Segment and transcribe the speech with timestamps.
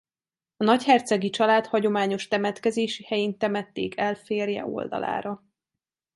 [0.57, 5.43] A nagyhercegi család hagyományos temetkezési helyén temették el férje oldalára.